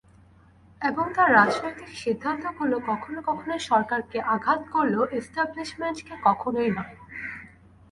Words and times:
এবং 0.81 1.05
তাঁর 1.15 1.29
রাজনৈতিক 1.33 1.89
সিদ্ধান্তগুলো 1.95 2.75
কখনো 2.89 3.19
কখনো 3.29 3.55
সরকারকে 3.69 4.17
আঘাত 4.35 4.61
করলেও 4.71 5.03
এস্টাবলিশমেন্টকে 5.19 6.13
কখনোই 6.23 6.69
নয়। 6.69 6.93